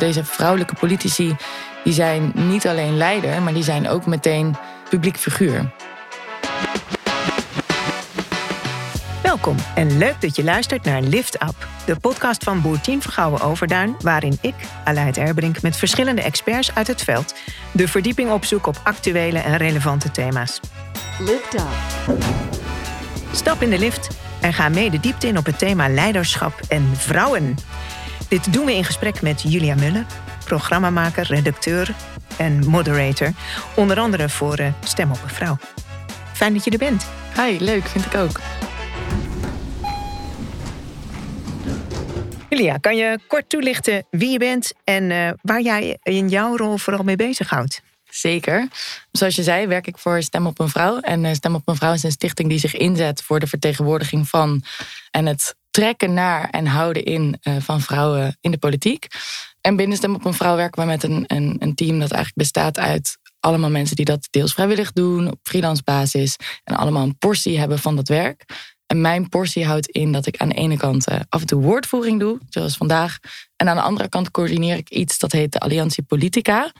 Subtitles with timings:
[0.00, 1.36] deze vrouwelijke politici
[1.84, 4.56] die zijn niet alleen leider, maar die zijn ook meteen
[4.88, 5.72] publiek figuur.
[9.22, 13.96] Welkom en leuk dat je luistert naar Lift Up, de podcast van Boertien Vergouwen Overduin,
[13.98, 14.54] waarin ik,
[14.84, 17.34] Aleid Erbrink, met verschillende experts uit het veld
[17.72, 20.60] de verdieping opzoek op actuele en relevante thema's.
[21.18, 21.68] Lift Up.
[23.32, 24.08] Stap in de lift
[24.40, 27.56] en ga mee de diepte in op het thema leiderschap en vrouwen.
[28.30, 30.06] Dit doen we in gesprek met Julia Muller,
[30.44, 31.94] programmamaker, redacteur
[32.38, 33.32] en moderator,
[33.76, 35.58] onder andere voor eh, Stem op een Vrouw.
[36.32, 37.06] Fijn dat je er bent.
[37.36, 38.40] Hi, leuk, vind ik ook.
[42.48, 46.76] Julia, kan je kort toelichten wie je bent en uh, waar jij in jouw rol
[46.76, 47.82] vooral mee bezighoudt?
[48.04, 48.68] Zeker.
[49.12, 51.00] Zoals je zei, werk ik voor Stem op een Vrouw.
[51.00, 54.28] En eh, Stem op een Vrouw is een stichting die zich inzet voor de vertegenwoordiging
[54.28, 54.62] van
[55.10, 59.06] en het trekken naar en houden in uh, van vrouwen in de politiek.
[59.60, 62.36] En binnen Stem op een Vrouw werken we met een, een, een team dat eigenlijk
[62.36, 66.36] bestaat uit allemaal mensen die dat deels vrijwillig doen, op freelance basis.
[66.64, 68.44] En allemaal een portie hebben van dat werk.
[68.86, 71.62] En mijn portie houdt in dat ik aan de ene kant uh, af en toe
[71.62, 73.18] woordvoering doe, zoals vandaag.
[73.56, 76.72] En aan de andere kant coördineer ik iets dat heet de Alliantie Politica.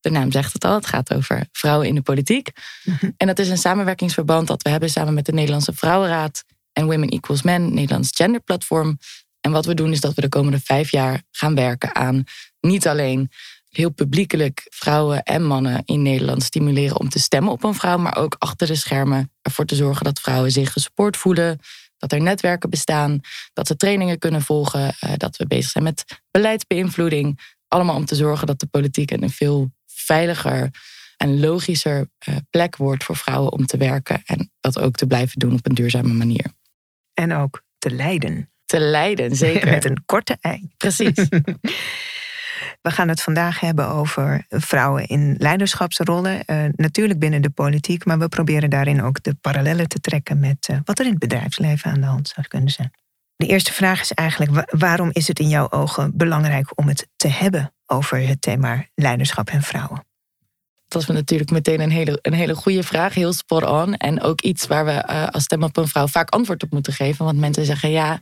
[0.00, 2.50] De naam zegt het al, het gaat over vrouwen in de politiek.
[2.84, 3.10] Mhm.
[3.16, 6.44] En dat is een samenwerkingsverband dat we hebben samen met de Nederlandse Vrouwenraad
[6.78, 8.98] en Women Equals Men, Nederlands genderplatform.
[9.40, 12.24] En wat we doen is dat we de komende vijf jaar gaan werken aan
[12.60, 13.30] niet alleen
[13.68, 18.16] heel publiekelijk vrouwen en mannen in Nederland stimuleren om te stemmen op een vrouw, maar
[18.16, 21.58] ook achter de schermen ervoor te zorgen dat vrouwen zich gesupport voelen,
[21.96, 23.20] dat er netwerken bestaan,
[23.52, 27.40] dat ze trainingen kunnen volgen, eh, dat we bezig zijn met beleidsbeïnvloeding.
[27.68, 30.70] Allemaal om te zorgen dat de politiek een veel veiliger
[31.16, 35.38] en logischer eh, plek wordt voor vrouwen om te werken en dat ook te blijven
[35.38, 36.56] doen op een duurzame manier.
[37.18, 38.50] En ook te leiden.
[38.64, 39.70] Te leiden, zeker.
[39.70, 40.70] Met een korte ei.
[40.76, 41.14] Precies.
[42.82, 46.42] We gaan het vandaag hebben over vrouwen in leiderschapsrollen.
[46.46, 50.68] Uh, natuurlijk binnen de politiek, maar we proberen daarin ook de parallellen te trekken met
[50.70, 52.90] uh, wat er in het bedrijfsleven aan de hand zou kunnen zijn.
[53.36, 57.28] De eerste vraag is eigenlijk: waarom is het in jouw ogen belangrijk om het te
[57.28, 60.04] hebben over het thema leiderschap en vrouwen?
[60.88, 63.96] Dat is natuurlijk meteen een hele, een hele goede vraag, heel spot on.
[63.96, 66.92] En ook iets waar we uh, als stem op een vrouw vaak antwoord op moeten
[66.92, 67.24] geven.
[67.24, 68.20] Want mensen zeggen ja,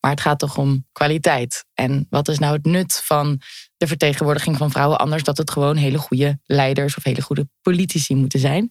[0.00, 1.64] maar het gaat toch om kwaliteit.
[1.74, 3.40] En wat is nou het nut van
[3.76, 8.14] de vertegenwoordiging van vrouwen anders dat het gewoon hele goede leiders of hele goede politici
[8.14, 8.68] moeten zijn?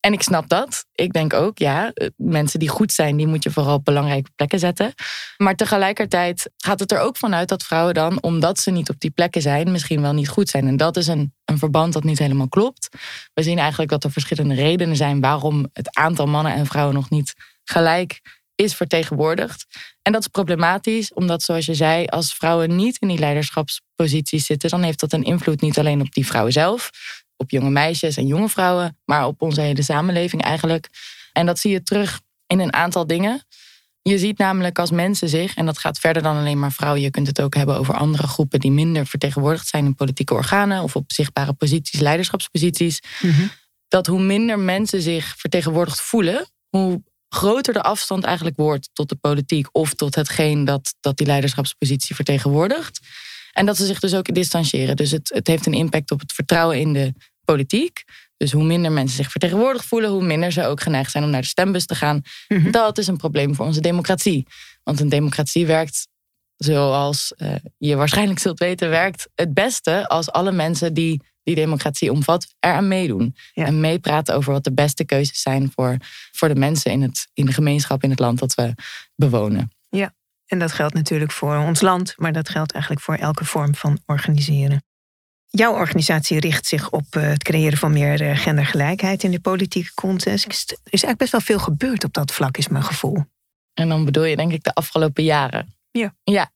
[0.00, 0.84] En ik snap dat.
[0.92, 4.58] Ik denk ook, ja, mensen die goed zijn, die moet je vooral op belangrijke plekken
[4.58, 4.94] zetten.
[5.36, 9.10] Maar tegelijkertijd gaat het er ook vanuit dat vrouwen dan, omdat ze niet op die
[9.10, 10.66] plekken zijn, misschien wel niet goed zijn.
[10.66, 12.88] En dat is een, een verband dat niet helemaal klopt.
[13.34, 17.10] We zien eigenlijk dat er verschillende redenen zijn waarom het aantal mannen en vrouwen nog
[17.10, 17.34] niet
[17.64, 18.20] gelijk
[18.54, 19.66] is vertegenwoordigd.
[20.02, 24.70] En dat is problematisch, omdat zoals je zei, als vrouwen niet in die leiderschapsposities zitten,
[24.70, 26.90] dan heeft dat een invloed niet alleen op die vrouwen zelf,
[27.40, 30.88] op jonge meisjes en jonge vrouwen, maar op onze hele samenleving eigenlijk.
[31.32, 33.44] En dat zie je terug in een aantal dingen.
[34.02, 37.10] Je ziet namelijk als mensen zich, en dat gaat verder dan alleen maar vrouwen, je
[37.10, 40.96] kunt het ook hebben over andere groepen die minder vertegenwoordigd zijn in politieke organen of
[40.96, 43.46] op zichtbare posities, leiderschapsposities, mhm.
[43.88, 49.16] dat hoe minder mensen zich vertegenwoordigd voelen, hoe groter de afstand eigenlijk wordt tot de
[49.16, 53.00] politiek of tot hetgeen dat, dat die leiderschapspositie vertegenwoordigt.
[53.52, 54.96] En dat ze zich dus ook distancieren.
[54.96, 57.14] Dus het, het heeft een impact op het vertrouwen in de
[57.52, 58.04] politiek.
[58.36, 61.40] Dus hoe minder mensen zich vertegenwoordigd voelen, hoe minder ze ook geneigd zijn om naar
[61.40, 62.22] de stembus te gaan.
[62.48, 62.70] Mhm.
[62.70, 64.46] Dat is een probleem voor onze democratie.
[64.82, 66.08] Want een democratie werkt,
[66.56, 72.12] zoals uh, je waarschijnlijk zult weten, werkt het beste als alle mensen die die democratie
[72.12, 73.36] omvat, eraan meedoen.
[73.54, 75.96] En meepraten over wat de beste keuzes zijn voor,
[76.32, 78.74] voor de mensen in, het, in de gemeenschap, in het land dat we
[79.14, 79.70] bewonen.
[79.88, 80.14] Ja,
[80.46, 83.98] en dat geldt natuurlijk voor ons land, maar dat geldt eigenlijk voor elke vorm van
[84.06, 84.82] organiseren.
[85.52, 89.94] Jouw organisatie richt zich op eh, het creëren van meer eh, gendergelijkheid in de politieke
[89.94, 90.70] context.
[90.70, 93.24] Er is eigenlijk best wel veel gebeurd op dat vlak, is mijn gevoel.
[93.74, 95.74] En dan bedoel je denk ik de afgelopen jaren.
[95.90, 96.14] Ja.
[96.24, 96.50] ja.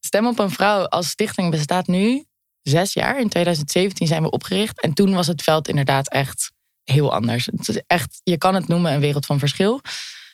[0.00, 2.24] Stem op een vrouw als stichting bestaat nu
[2.62, 3.20] zes jaar.
[3.20, 4.80] In 2017 zijn we opgericht.
[4.80, 6.52] En toen was het veld inderdaad echt
[6.84, 7.46] heel anders.
[7.46, 9.80] Het is echt, je kan het noemen een wereld van verschil.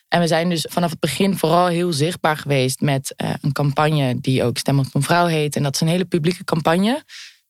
[0.09, 4.21] En we zijn dus vanaf het begin vooral heel zichtbaar geweest met uh, een campagne
[4.21, 5.57] die ook Stem op een vrouw heet.
[5.57, 7.05] En dat is een hele publieke campagne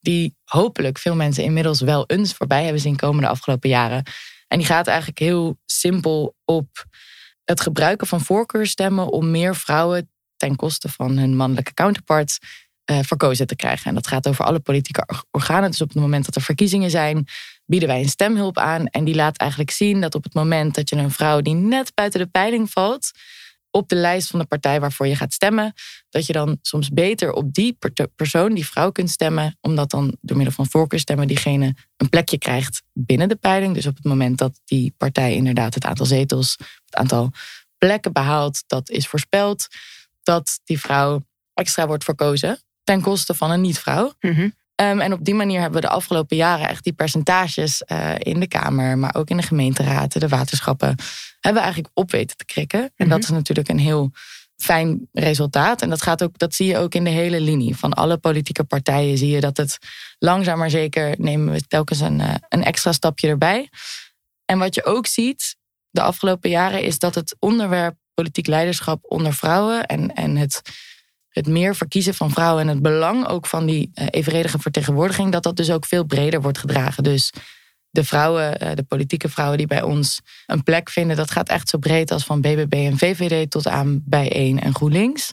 [0.04, 4.02] die hopelijk veel mensen inmiddels wel eens voorbij hebben zien komen de afgelopen jaren.
[4.48, 6.84] En die gaat eigenlijk heel simpel op
[7.44, 12.38] het gebruiken van voorkeurstemmen om meer vrouwen ten koste van hun mannelijke counterparts
[12.90, 13.86] uh, verkozen te krijgen.
[13.86, 15.70] En dat gaat over alle politieke organen.
[15.70, 17.26] Dus op het moment dat er verkiezingen zijn,
[17.66, 18.86] bieden wij een stemhulp aan.
[18.86, 21.94] En die laat eigenlijk zien dat op het moment dat je een vrouw die net
[21.94, 23.10] buiten de peiling valt,
[23.76, 25.72] op de lijst van de partij waarvoor je gaat stemmen.
[26.10, 27.78] Dat je dan soms beter op die
[28.16, 29.58] persoon, die vrouw, kunt stemmen.
[29.60, 33.74] Omdat dan door middel van voorkeurstemmen diegene een plekje krijgt binnen de peiling.
[33.74, 37.30] Dus op het moment dat die partij inderdaad het aantal zetels, het aantal
[37.78, 39.66] plekken behaalt, dat is voorspeld.
[40.22, 41.22] Dat die vrouw
[41.54, 44.12] extra wordt verkozen ten koste van een niet-vrouw.
[44.20, 44.48] Mhm.
[44.74, 48.40] Ehm, en op die manier hebben we de afgelopen jaren echt die percentages uh, in
[48.40, 50.88] de Kamer, maar ook in de gemeenteraden, de waterschappen,
[51.40, 52.80] hebben we eigenlijk op weten te krikken.
[52.80, 53.08] En Mhm.
[53.08, 54.10] dat is natuurlijk een heel
[54.56, 55.82] fijn resultaat.
[55.82, 57.76] En dat, gaat ook, dat zie je ook in de hele linie.
[57.76, 59.78] Van alle politieke partijen zie je dat het
[60.18, 63.68] langzaam maar zeker nemen we telkens een, eh, een extra stapje erbij.
[64.44, 65.56] En wat je ook ziet
[65.90, 70.60] de afgelopen jaren is dat het onderwerp politiek leiderschap onder vrouwen en, en het
[71.34, 75.42] het meer verkiezen van vrouwen en het belang ook van die uh, evenredige vertegenwoordiging, dat
[75.42, 77.02] dat dus ook veel breder wordt gedragen.
[77.02, 77.32] Dus
[77.90, 81.68] de vrouwen, uh, de politieke vrouwen die bij ons een plek vinden, dat gaat echt
[81.68, 85.32] zo breed als van BBB en VVD tot aan Bijeen en GroenLinks.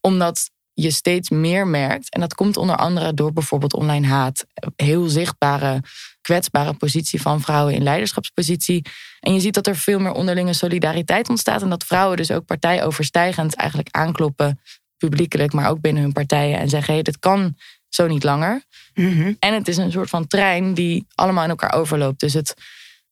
[0.00, 4.46] Omdat je steeds meer merkt, en dat komt onder andere door bijvoorbeeld online haat,
[4.76, 5.80] heel zichtbare,
[6.20, 8.86] kwetsbare positie van vrouwen in leiderschapspositie.
[9.20, 12.44] En je ziet dat er veel meer onderlinge solidariteit ontstaat en dat vrouwen dus ook
[12.44, 14.60] partijoverstijgend eigenlijk aankloppen
[14.98, 16.58] publiekelijk, maar ook binnen hun partijen.
[16.58, 17.56] En zeggen: hé, hey, dit kan
[17.88, 18.62] zo niet langer.
[18.94, 19.32] Mhm.
[19.38, 22.20] En het is een soort van trein die allemaal in elkaar overloopt.
[22.20, 22.54] Dus het,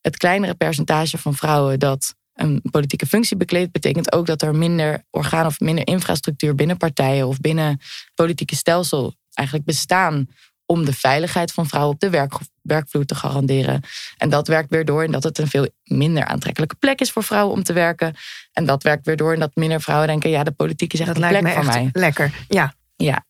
[0.00, 5.04] het kleinere percentage van vrouwen dat een politieke functie bekleedt, betekent ook dat er minder
[5.10, 10.26] orgaan of minder infrastructuur binnen partijen of binnen het politieke stelsel eigenlijk bestaan
[10.72, 12.32] om de veiligheid van vrouwen op de werk,
[12.62, 13.80] werkvloer te garanderen.
[14.16, 17.24] En dat werkt weer door in dat het een veel minder aantrekkelijke plek is voor
[17.24, 18.14] vrouwen om te werken.
[18.52, 21.08] En dat werkt weer door in dat minder vrouwen denken: ja, de politiek is echt
[21.08, 22.02] Dat een lijkt plek me voor echt mij.
[22.02, 22.44] lekker.
[22.48, 22.74] Ja.
[22.96, 23.24] Ja.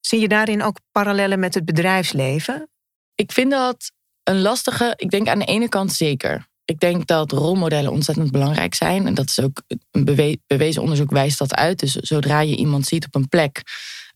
[0.00, 2.68] Zie je daarin ook parallellen met het bedrijfsleven?
[3.14, 3.92] Ik vind dat
[4.22, 4.92] een lastige.
[4.96, 6.46] Ik denk aan de ene kant zeker.
[6.64, 9.06] Ik denk dat rolmodellen ontzettend belangrijk zijn.
[9.06, 11.78] En dat is ook een bewe- bewezen onderzoek wijst dat uit.
[11.78, 13.62] Dus zodra je iemand ziet op een plek,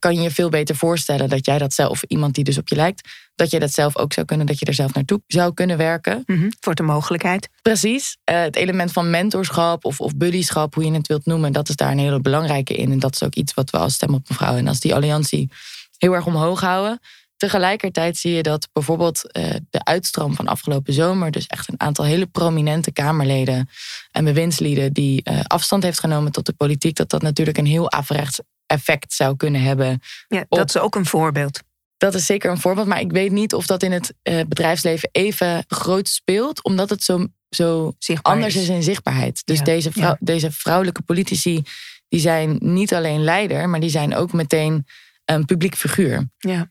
[0.03, 2.69] kan je je veel beter voorstellen dat jij dat zelf, of iemand die dus op
[2.69, 5.55] je lijkt, dat je dat zelf ook zou kunnen, dat je er zelf naartoe zou
[5.55, 6.23] kunnen werken.
[6.27, 6.51] Mhm.
[6.61, 7.49] Voor de mogelijkheid.
[7.63, 8.17] Precies.
[8.25, 11.77] Eh, het element van mentorschap of, of buddyschap, hoe je het wilt noemen, dat is
[11.77, 12.93] daar een hele belangrijke in.
[12.93, 15.51] En dat is ook iets wat we als Stem op Mevrouw en als die alliantie
[15.99, 17.01] heel erg omhoog houden.
[17.37, 22.05] Tegelijkertijd zie je dat bijvoorbeeld eh, de uitstroom van afgelopen zomer, dus echt een aantal
[22.05, 23.69] hele prominente Kamerleden
[24.11, 27.91] en bewindslieden die eh, afstand heeft genomen tot de politiek, dat dat natuurlijk een heel
[27.91, 28.41] averechts
[28.73, 30.01] effect zou kunnen hebben.
[30.29, 31.61] Ja, dat is ook een voorbeeld.
[31.97, 35.09] Dat is zeker een voorbeeld, maar ik weet niet of dat in het eh, bedrijfsleven
[35.13, 39.43] even groot speelt, omdat het zo, zo Zichtbaar anders is in zichtbaarheid.
[39.45, 40.17] Dus Ja, deze, vrouw, ja.
[40.21, 41.63] deze vrouwelijke politici,
[42.09, 44.87] die zijn niet alleen leider, maar die zijn ook meteen
[45.25, 46.31] een publiek figuur.
[46.39, 46.71] Ja.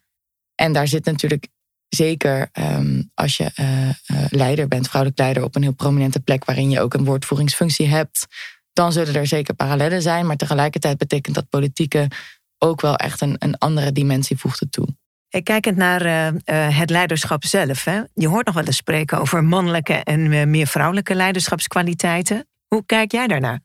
[0.55, 1.47] En daar zit natuurlijk
[1.95, 3.95] zeker ehm, als je eh, eh,
[4.29, 8.27] leider bent, vrouwelijk leider, op een heel prominente plek waarin je ook een woordvoeringsfunctie hebt,
[8.73, 10.25] dan zullen er zeker parallellen zijn.
[10.25, 12.07] Maar tegelijkertijd betekent dat politieke
[12.57, 14.87] ook wel echt een, een andere dimensie voegt het toe.
[15.31, 17.83] Hey, kijkend naar eh, eh, het leiderschap zelf.
[17.83, 18.01] Hè?
[18.13, 22.47] Je hoort nog wel eens spreken over mannelijke en eh, meer vrouwelijke leiderschapskwaliteiten.
[22.67, 23.59] Hoe kijk jij daarnaar?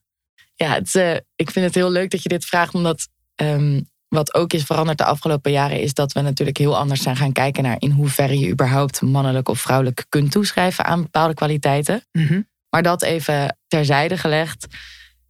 [0.55, 0.95] Ja, het,
[1.37, 4.99] ik vind het heel leuk dat je dit vraagt, omdat ehm, wat ook is veranderd
[4.99, 8.39] de afgelopen jaren, is dat we natuurlijk heel anders zijn gaan kijken naar in hoeverre
[8.39, 12.05] je überhaupt mannelijk of vrouwelijk kunt toeschrijven aan bepaalde kwaliteiten.
[12.13, 12.41] Mhm.
[12.77, 14.67] Maar dat even terzijde gelegd,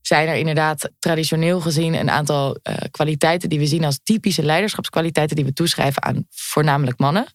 [0.00, 5.36] zijn er inderdaad traditioneel gezien een aantal eh, kwaliteiten die we zien als typische leiderschapskwaliteiten
[5.36, 7.26] die we toeschrijven aan voornamelijk mannen.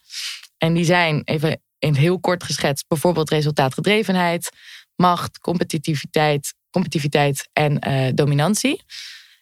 [0.57, 4.49] En die zijn even in het heel kort geschetst, bijvoorbeeld resultaatgedrevenheid,
[4.95, 8.83] macht, competitiviteit, competitiviteit en eh, dominantie.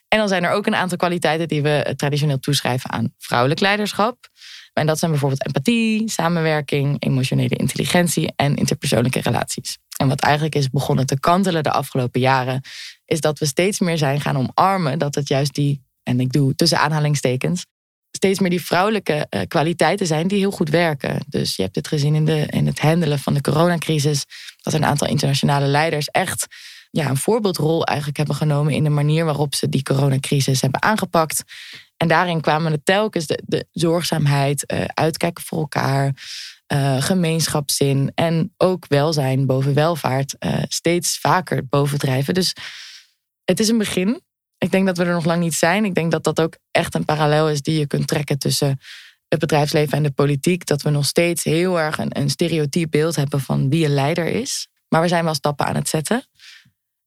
[0.07, 3.59] En dan zijn er ook een aantal kwaliteiten die we eh, traditioneel toeschrijven aan vrouwelijk
[3.59, 4.17] leiderschap.
[4.73, 9.77] En dat zijn bijvoorbeeld empathie, samenwerking, emotionele intelligentie en interpersoonlijke relaties.
[10.01, 12.61] En wat eigenlijk is begonnen te kantelen de afgelopen jaren,
[13.05, 16.55] is dat we steeds meer zijn gaan omarmen dat het juist die, en ik doe
[16.55, 17.65] tussen aanhalingstekens,
[18.11, 21.19] steeds meer die vrouwelijke eh, kwaliteiten zijn die heel goed werken.
[21.27, 24.25] Dus je hebt dit gezien in, de, in het handelen van de coronacrisis,
[24.61, 26.47] dat een aantal internationale leiders echt
[26.91, 31.43] ja, een voorbeeldrol eigenlijk hebben genomen in de manier waarop ze die coronacrisis hebben aangepakt.
[31.97, 36.13] En daarin kwamen er telkens de, de zorgzaamheid, eh, uitkijken voor elkaar,
[36.69, 42.33] eh, gemeenschapszin en ook welzijn boven welvaart eh, steeds vaker bovendrijven.
[42.33, 42.55] Dus
[43.45, 44.21] het is een begin.
[44.57, 45.85] Ik denk dat we er nog lang niet zijn.
[45.85, 48.79] Ik denk dat dat ook echt een parallel is die je kunt trekken tussen
[49.27, 50.65] het bedrijfsleven en de politiek.
[50.65, 54.67] Dat we nog steeds heel erg een, stereotyp beeld hebben van wie een leider is.
[54.87, 56.23] Maar we zijn wel stappen aan het zetten.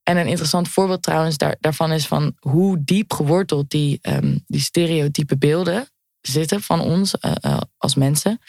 [0.02, 4.60] En een interessant voorbeeld trouwens daar, daarvan is van hoe diep geworteld die, ehm, die
[4.60, 5.86] stereotype beelden
[6.20, 8.40] zitten van ons eh, als mensen.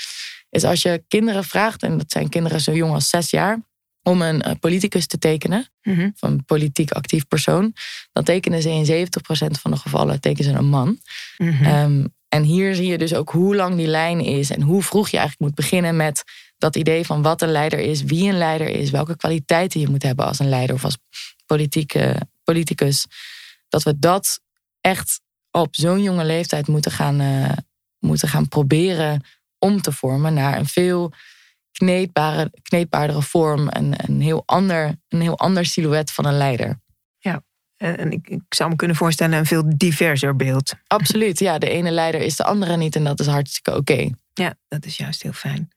[0.54, 3.60] Is als je kinderen vraagt, en dat zijn kinderen zo jong als zes jaar,
[4.02, 6.10] om een eh, politicus te tekenen, Mhm.
[6.14, 7.74] of een politiek actief persoon,
[8.12, 11.00] dan tekenen ze in 70% van de gevallen tekenen ze een man.
[11.38, 11.64] Mhm.
[11.64, 15.10] Ehm, en hier zie je dus ook hoe lang die lijn is en hoe vroeg
[15.10, 16.24] je eigenlijk moet beginnen met
[16.58, 20.04] dat idee van wat een leider is, wie een leider is, welke kwaliteiten je moet
[20.04, 20.98] hebben als een leider of als
[21.46, 23.06] politieke, politicus.
[23.70, 24.40] Dat we dat
[24.82, 27.52] echt op zo'n jonge leeftijd moeten gaan, eh,
[28.00, 29.22] moeten gaan proberen
[29.64, 31.14] om te vormen naar een veel
[31.72, 33.68] kneedbare, kneedbaardere vorm.
[33.70, 36.82] Een, een, heel ander, een heel ander silhouet van een leider.
[37.84, 40.74] Eh, En ik, ik zou me kunnen voorstellen een veel diverser beeld.
[40.88, 41.58] Absoluut, ja.
[41.58, 44.10] De ene leider is de andere niet en dat is hartstikke oké.
[44.34, 45.70] Ja, dat is juist heel fijn.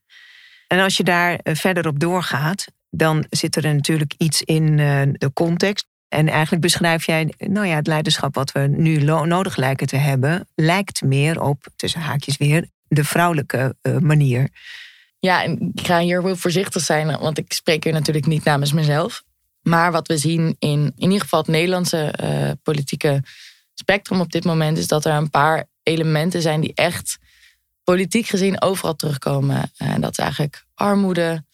[0.68, 5.02] En als je daar eh, verder op doorgaat, dan zit er natuurlijk iets in eh,
[5.12, 5.86] de context.
[6.08, 10.48] En eigenlijk beschrijf jij, nou ja, het leiderschap wat we nu nodig lijken te hebben,
[10.54, 14.48] lijkt meer op, tussen haakjes weer, de vrouwelijke eh, manier.
[15.18, 18.72] Ja, en ik ga hier heel voorzichtig zijn, want ik spreek hier natuurlijk niet namens
[18.72, 19.24] mezelf.
[19.62, 23.22] Maar wat we zien in in ieder geval het Nederlandse eh, politieke
[23.74, 27.18] spectrum op dit moment, is dat er een paar elementen zijn die echt
[27.84, 29.70] politiek gezien overal terugkomen.
[29.76, 31.44] En dat is eigenlijk armoede,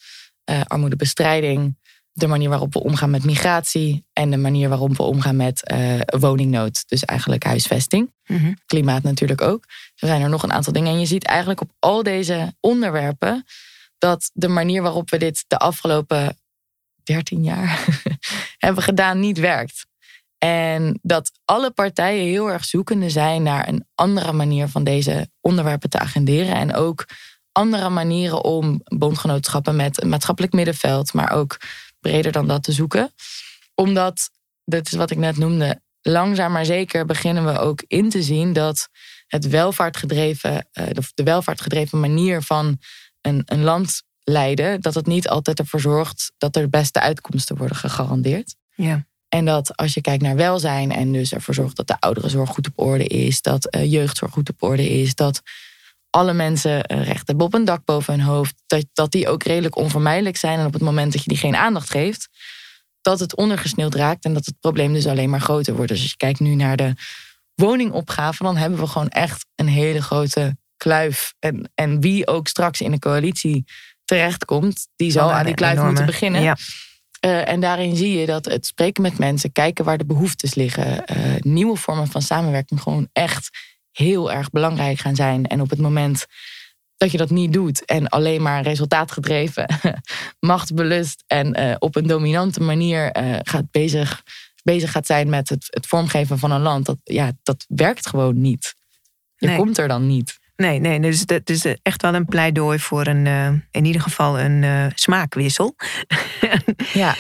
[0.45, 1.77] eh, armoedebestrijding,
[2.13, 6.01] de manier waarop we omgaan met migratie en de manier waarop we omgaan met eh,
[6.19, 8.53] woningnood, dus eigenlijk huisvesting Mhm.
[8.67, 9.65] klimaat natuurlijk ook.
[9.97, 10.93] Er zijn er nog een aantal dingen.
[10.93, 13.45] En je ziet eigenlijk op al deze onderwerpen
[13.99, 16.37] dat de manier waarop we dit de afgelopen
[17.03, 17.85] 13 jaar
[18.59, 19.87] hebben gedaan niet werkt.
[20.39, 25.91] En dat alle partijen heel erg zoekende zijn naar een andere manier van deze onderwerpen
[25.91, 26.55] te agenderen.
[26.55, 27.07] En ook
[27.53, 31.57] andere manieren om bondgenootschappen met een maatschappelijk middenveld, maar ook
[32.03, 33.13] breder dan dat te zoeken.
[33.75, 34.31] Omdat,
[34.65, 38.53] dat is wat ik net noemde, langzaam maar zeker beginnen we ook in te zien
[38.53, 38.89] dat
[39.27, 42.79] het welvaartgedreven, eh, de- welvaartgedreven manier van
[43.21, 47.57] een, een land leiden, dat het niet altijd ervoor zorgt dat er de beste uitkomsten
[47.57, 48.55] worden gegarandeerd.
[48.75, 49.07] Ja.
[49.29, 52.67] En dat als je kijkt naar welzijn en dus ervoor zorgt dat de ouderenzorg goed
[52.67, 55.43] op orde is, dat eh, jeugdzorg goed op orde is, dat
[56.13, 59.77] alle mensen recht hebben op een dak boven hun hoofd, dat, dat die ook redelijk
[59.77, 60.59] onvermijdelijk zijn.
[60.59, 62.29] En op het moment dat je die geen aandacht geeft,
[63.01, 65.91] dat het ondergesneeuwd raakt en dat het probleem dus alleen maar groter wordt.
[65.91, 66.95] Dus als je kijkt nu naar de
[67.55, 71.35] woningopgave, dan hebben we gewoon echt een hele grote kluif.
[71.39, 73.65] En, en wie ook straks in de coalitie
[74.05, 76.43] terechtkomt, die zal aan die kluif enorme- moeten beginnen.
[76.43, 76.57] Ja.
[77.21, 81.07] Eh, en daarin zie je dat het spreken met mensen, kijken waar de behoeftes liggen,
[81.07, 83.49] eh, nieuwe vormen van samenwerking gewoon echt
[83.93, 85.47] heel erg belangrijk gaan zijn.
[85.47, 86.27] En op het moment
[86.97, 89.67] dat je dat niet doet en alleen maar resultaatgedreven,
[90.41, 94.23] machtsbelust en eh, op een dominante manier eh, gaat bezig,
[94.63, 98.41] bezig gaat zijn met het, het vormgeven van een land, dat, ja, dat werkt gewoon
[98.41, 98.75] niet.
[99.37, 99.57] Je Nee.
[99.57, 100.39] komt er dan niet.
[100.57, 104.41] Nee, nee, dus het is echt wel een pleidooi voor een, eh, in ieder geval
[104.41, 105.75] een eh, smaakwissel.
[106.93, 107.15] Ja,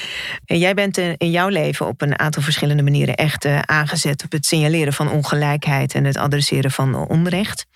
[0.44, 4.24] En jij bent eh, in jouw leven op een aantal verschillende manieren echt eh, aangezet
[4.24, 7.66] op het signaleren van ongelijkheid en het adresseren van onrecht.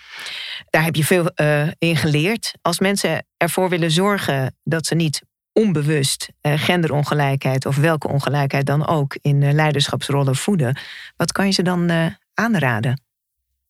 [0.70, 2.52] Daar heb je veel eh, in geleerd.
[2.62, 5.22] Als mensen ervoor willen zorgen dat ze niet
[5.52, 10.78] onbewust eh, genderongelijkheid of welke ongelijkheid dan ook in eh, leiderschapsrollen voeden,
[11.16, 13.00] wat kan je ze dan eh, aanraden?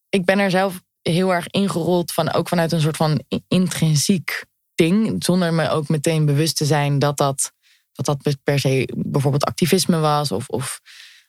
[0.08, 4.44] ik ben er zelf heel erg ingerold van ook vanuit een soort van intrinsiek
[4.74, 7.52] ding, zonder me ook meteen bewust te zijn dat dat,
[7.92, 10.80] dat, dat per se bijvoorbeeld activisme was of, of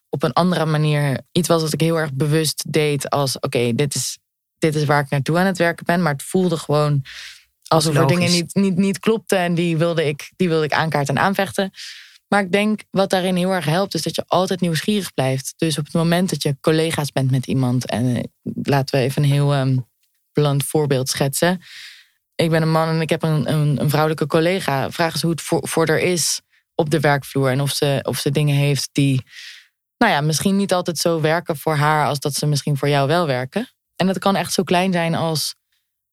[0.09, 3.95] op een andere manier iets was dat ik heel erg bewust deed als oké, dit,
[3.95, 4.17] is,
[4.57, 7.03] dit is waar ik naartoe aan het werken ben, maar het voelde gewoon
[7.67, 11.15] alsof er dingen niet, niet, niet klopten en die wilde, ik, die wilde ik aankaarten
[11.15, 11.71] en aanvechten.
[12.27, 15.53] Maar ik denk wat daarin heel erg helpt, is dat je altijd nieuwsgierig blijft.
[15.57, 18.23] Dus op het moment dat je collega's bent met iemand, en eh,
[18.63, 19.77] laten we even een heel ehm
[20.41, 21.61] blunt voorbeeld schetsen.
[22.35, 24.91] Ik ben een man en ik heb een, een, een vrouwelijke collega.
[24.91, 26.41] Vraag eens hoe het voor, voor haar is
[26.75, 27.49] op de werkvloer.
[27.51, 29.23] En of ze, of ze dingen heeft die,
[29.97, 33.07] nou ja, misschien niet altijd zo werken voor haar als dat ze misschien voor jou
[33.07, 33.69] wel werken.
[33.95, 35.55] En dat kan echt zo klein zijn als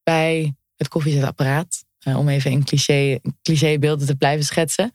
[0.03, 1.83] bij het koffiezetapparaat.
[1.99, 4.91] Eh, om even in cliché, clichébeelden te blijven schetsen.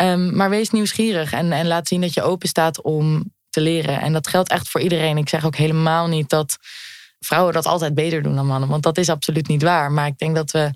[0.00, 4.00] Ehm, maar wees nieuwsgierig en, en laat zien dat je open staat om te leren.
[4.00, 5.16] En dat geldt echt voor iedereen.
[5.16, 6.56] Ik zeg ook helemaal niet dat
[7.18, 8.68] vrouwen dat altijd beter doen dan mannen.
[8.68, 9.92] Want dat is absoluut niet waar.
[9.92, 10.70] Maar ik denk dat we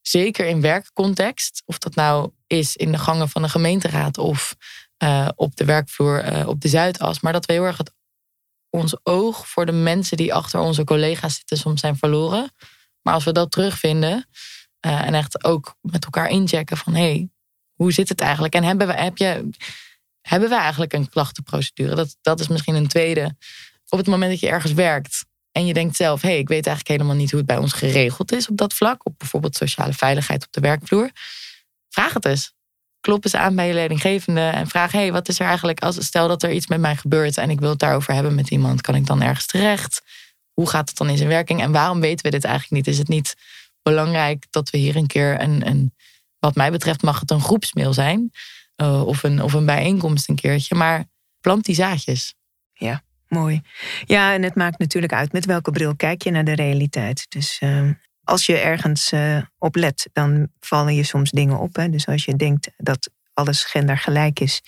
[0.00, 4.54] zeker in werkcontext, of dat nou is in de gangen van de gemeenteraad of
[4.96, 7.92] eh, op de werkvloer eh, op de Zuidas, maar dat we heel erg het,
[8.70, 12.52] ons oog voor de mensen die achter onze collega's zitten soms zijn verloren.
[13.02, 14.28] Maar als we dat terugvinden
[14.80, 17.28] eh, en echt ook met elkaar inchecken van hé, hey,
[17.74, 18.54] hoe zit het eigenlijk?
[18.54, 19.50] En hebben we, heb je,
[20.20, 21.94] hebben we eigenlijk een klachtenprocedure?
[21.94, 23.36] Dat, dat is misschien een tweede.
[23.88, 26.66] Op het moment dat je ergens werkt en je denkt zelf, hé, hey, ik weet
[26.66, 29.92] eigenlijk helemaal niet hoe het bij ons geregeld is op dat vlak, op bijvoorbeeld sociale
[29.92, 31.10] veiligheid op de werkvloer.
[31.88, 32.52] Vraag het eens.
[33.00, 36.28] klop eens aan bij je leidinggevende en vraag: hey, wat is er eigenlijk als stel
[36.28, 38.94] dat er iets met mij gebeurt en ik wil het daarover hebben met iemand, kan
[38.94, 40.02] ik dan ergens terecht?
[40.52, 42.94] Hoe gaat het dan in zijn werking en waarom weten we dit eigenlijk niet?
[42.94, 43.34] Is het niet
[43.82, 45.94] belangrijk dat we hier een keer een, een
[46.44, 48.30] wat mij betreft mag het een groepsmail zijn
[48.76, 51.04] uh, of, een, of een bijeenkomst een keertje, maar
[51.40, 52.34] plant die zaadjes.
[52.72, 53.62] Ja, mooi.
[54.04, 57.26] Ja, en het maakt natuurlijk uit met welke bril kijk je naar de realiteit.
[57.28, 57.90] Dus uh,
[58.24, 61.76] als je ergens uh, op let, dan vallen je soms dingen op.
[61.76, 61.88] Hè?
[61.88, 64.62] Dus als je denkt dat alles gendergelijk is,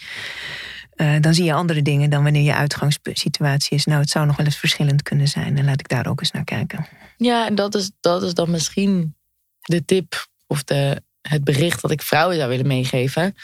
[0.97, 3.85] uh, dan zie je andere dingen dan wanneer je uitgangssituatie is.
[3.85, 5.59] Nou, het zou nog wel eens verschillend kunnen zijn.
[5.59, 6.87] En laat ik daar ook eens naar kijken.
[7.16, 9.14] Ja, en dat is, dat is dan misschien
[9.61, 13.35] de tip of de, het bericht dat ik vrouwen zou willen meegeven.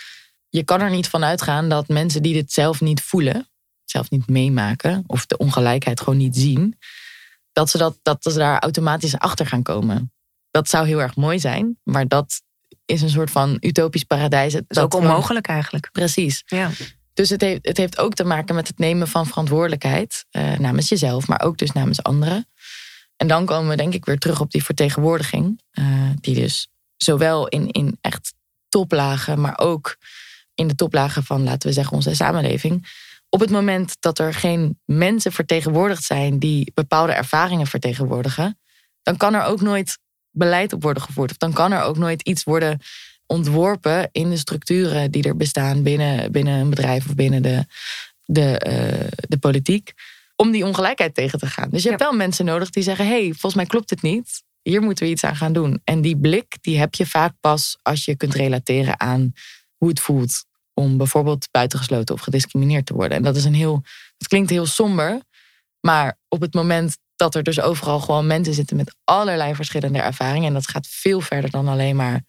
[0.48, 3.48] Je kan er niet van uitgaan dat mensen die dit zelf niet voelen,
[3.84, 6.78] zelf niet meemaken, of de ongelijkheid gewoon niet zien,
[7.52, 10.12] dat ze, dat, dat ze daar automatisch achter gaan komen.
[10.50, 12.42] Dat zou heel erg mooi zijn, maar dat
[12.84, 14.52] is een soort van utopisch paradijs.
[14.52, 15.88] Dat is ook onmogelijk eigenlijk.
[15.92, 16.42] Precies.
[16.46, 16.70] Ja.
[17.14, 20.88] Dus het heeft, het heeft ook te maken met het nemen van verantwoordelijkheid uh, namens
[20.88, 22.48] jezelf, maar ook dus namens anderen.
[23.16, 26.68] En dan komen we denk ik weer terug op die vertegenwoordiging, uh, die dus
[27.02, 28.34] zowel in, in echt
[28.68, 29.96] toplagen, maar ook
[30.54, 32.88] in de toplagen van, laten we zeggen, onze samenleving,
[33.28, 38.58] op het moment dat er geen mensen vertegenwoordigd zijn die bepaalde ervaringen vertegenwoordigen,
[39.02, 39.98] dan kan er ook nooit
[40.30, 41.30] beleid op worden gevoerd.
[41.30, 42.80] Of dan kan er ook nooit iets worden
[43.26, 47.64] ontworpen in de structuren die er bestaan binnen, binnen een bedrijf of binnen de,
[48.24, 49.92] de, uh, de politiek.
[50.36, 51.70] Om die ongelijkheid tegen te gaan.
[51.70, 54.42] Dus je hebt wel mensen nodig die zeggen: hé, hey, volgens mij klopt het niet.
[54.62, 55.80] Hier moeten we iets aan gaan doen.
[55.84, 59.32] En die blik die heb je vaak pas als je kunt relateren aan
[59.76, 63.16] hoe het voelt om bijvoorbeeld buitengesloten of gediscrimineerd te worden.
[63.16, 63.82] En dat is een heel,
[64.18, 65.20] het klinkt heel somber,
[65.80, 70.48] maar op het moment dat er dus overal gewoon mensen zitten met allerlei verschillende ervaringen,
[70.48, 72.24] en dat gaat veel verder dan alleen maar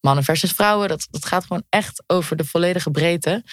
[0.00, 3.44] mannen versus vrouwen, dat, dat gaat gewoon echt over de volledige breedte,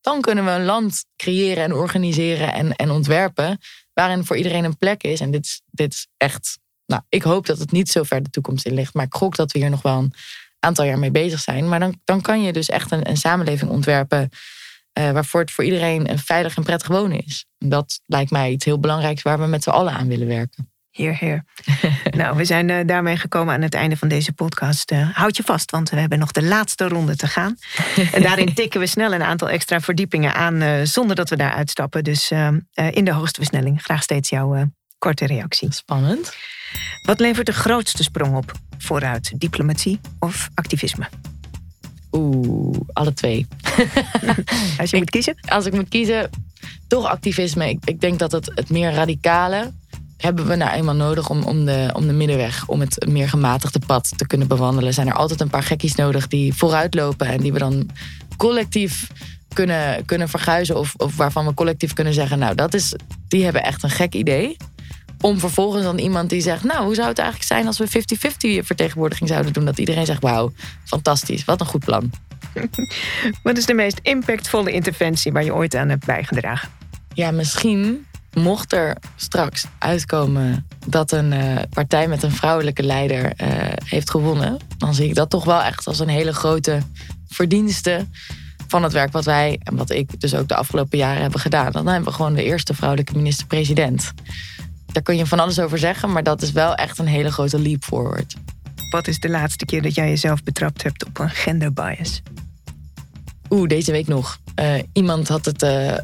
[0.00, 3.58] dan kunnen we een land creëren en organiseren en, en ontwerpen
[3.92, 5.20] waarin voor iedereen een plek is.
[5.20, 6.58] En dit dit is echt,
[6.92, 9.36] nou, ik hoop dat het niet zo ver de toekomst in ligt, maar ik gok
[9.36, 10.14] dat we hier nog wel een
[10.58, 11.68] aantal jaar mee bezig zijn.
[11.68, 14.30] Maar dan, dan kan je dus echt een, een samenleving ontwerpen
[14.98, 17.46] uh, waarvoor het voor iedereen een veilig en prettig wonen is.
[17.58, 20.70] Dat lijkt mij iets heel belangrijks waar we met z'n allen aan willen werken.
[20.90, 21.44] Heer, heer.
[22.20, 24.90] nou, we zijn uh, daarmee gekomen aan het einde van deze podcast.
[24.90, 27.56] Uh, houd je vast, want we hebben nog de laatste ronde te gaan.
[28.12, 32.04] en daarin tikken we snel een aantal extra verdiepingen aan, zonder dat we daar uitstappen.
[32.04, 32.30] Dus
[32.90, 34.70] in de hoogste versnelling graag steeds jouw
[35.02, 35.72] korte reactie.
[35.72, 36.32] Spannend.
[37.02, 38.52] Wat levert de grootste sprong op?
[38.78, 41.08] Vooruit, diplomatie of activisme?
[42.12, 43.46] Oeh, alle twee.
[44.80, 45.34] als je moet kiezen?
[45.40, 46.30] Als ik moet kiezen,
[46.88, 47.68] toch activisme.
[47.68, 49.72] Ik, ik denk dat het, het meer radicale
[50.16, 53.80] hebben we nou eenmaal nodig om, om, de, om de middenweg, om het meer gematigde
[53.86, 54.94] pad te kunnen bewandelen.
[54.94, 57.90] Zijn er altijd een paar gekkies nodig die vooruitlopen en die we dan
[58.36, 59.10] collectief
[59.52, 60.78] kunnen, kunnen verguizen.
[60.78, 62.94] Of, of waarvan we collectief kunnen zeggen, nou, dat is,
[63.28, 64.56] die hebben echt een gek idee.
[65.22, 68.66] Om vervolgens dan iemand die zegt: Nou, hoe zou het eigenlijk zijn als we 50-50
[68.66, 69.64] vertegenwoordiging zouden doen?
[69.64, 70.52] Dat iedereen zegt: Wauw,
[70.84, 72.10] fantastisch, wat een goed plan.
[73.42, 76.68] wat is de meest impactvolle interventie waar je ooit aan hebt bijgedragen?
[77.14, 83.48] Ja, misschien mocht er straks uitkomen dat een uh, partij met een vrouwelijke leider uh,
[83.84, 86.78] heeft gewonnen, dan zie ik dat toch wel echt als een hele grote
[87.28, 88.06] verdienste
[88.68, 91.72] van het werk wat wij en wat ik dus ook de afgelopen jaren hebben gedaan.
[91.72, 94.12] Dan hebben we gewoon de eerste vrouwelijke minister-president
[94.92, 97.58] daar kun je van alles over zeggen, maar dat is wel echt een hele grote
[97.58, 98.34] leap forward.
[98.90, 102.22] Wat is de laatste keer dat jij jezelf betrapt hebt op een gender bias?
[103.50, 104.40] Oeh, deze week nog.
[104.60, 105.96] Uh, iemand had het, uh,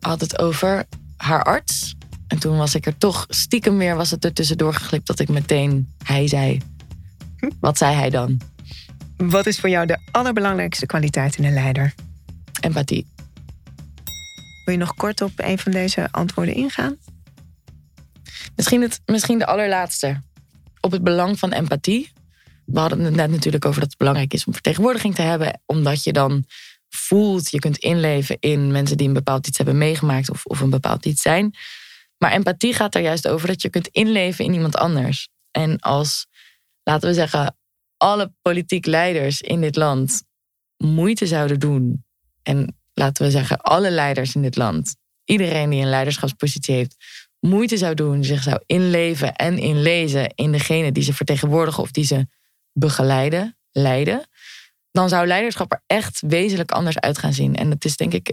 [0.00, 0.84] had het over
[1.16, 1.96] haar arts.
[2.26, 5.28] En toen was ik er toch stiekem weer, was het er tussendoor geglipt dat ik
[5.28, 6.60] meteen hij zei.
[7.36, 7.50] Hm?
[7.60, 8.40] Wat zei hij dan?
[9.16, 11.94] Wat is voor jou de allerbelangrijkste kwaliteit in een leider?
[12.60, 13.06] Empathie.
[14.64, 16.96] Wil je nog kort op een van deze antwoorden ingaan?
[18.58, 20.20] Misschien, het, misschien de allerlaatste.
[20.80, 22.12] Op het belang van empathie.
[22.64, 25.60] We hadden het net natuurlijk over dat het belangrijk is om vertegenwoordiging te hebben.
[25.66, 26.44] Omdat je dan
[26.88, 30.70] voelt, je kunt inleven in mensen die een bepaald iets hebben meegemaakt of, of een
[30.70, 31.54] bepaald iets zijn.
[32.16, 35.28] Maar empathie gaat er juist over dat je kunt inleven in iemand anders.
[35.50, 36.26] En als,
[36.82, 37.56] laten we zeggen,
[37.96, 40.22] alle politiek leiders in dit land
[40.76, 42.04] moeite zouden doen.
[42.42, 46.96] En laten we zeggen, alle leiders in dit land, iedereen die een leiderschapspositie heeft,
[47.40, 52.04] moeite zou doen, zich zou inleven en inlezen in degene die ze vertegenwoordigen of die
[52.04, 52.26] ze
[52.72, 54.28] begeleiden, leiden,
[54.90, 57.56] dan zou leiderschap er echt wezenlijk anders uit gaan zien.
[57.56, 58.32] En het is denk ik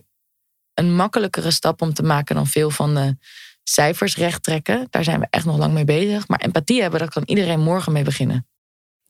[0.74, 3.18] een makkelijkere stap om te maken dan veel van de
[3.64, 4.88] cijfers recht trekken.
[4.90, 6.28] Daar zijn we echt nog lang mee bezig.
[6.28, 8.48] Maar empathie hebben, daar kan iedereen morgen mee beginnen.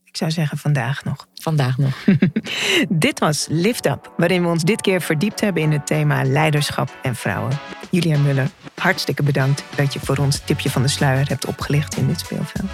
[0.03, 1.27] Ik zou zeggen vandaag nog.
[1.33, 2.05] Vandaag nog.
[2.89, 6.99] dit was Lift Up, waarin we ons dit keer verdiept hebben in het thema leiderschap
[7.01, 7.59] en vrouwen.
[7.95, 12.07] Julia Muller, hartstikke bedankt dat je voor ons tipje van de sluier hebt opgelicht in
[12.07, 12.69] dit speelveld.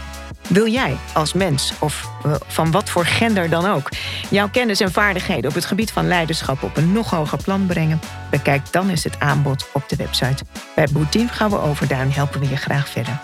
[0.47, 3.89] Wil jij als mens, of eh, van wat voor gender dan ook,
[4.29, 7.99] jouw kennis en vaardigheden op het gebied van leiderschap op een nog hoger plan brengen?
[8.29, 10.43] Bekijk dan eens het aanbod op de website.
[10.75, 13.19] Bij Boetien Gouwe Overduin helpen we je graag verder.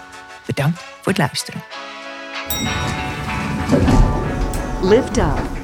[0.45, 1.63] Bedankt voor het luisteren.
[4.81, 5.56] Lift Up